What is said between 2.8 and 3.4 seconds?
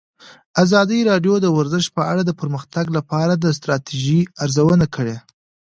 لپاره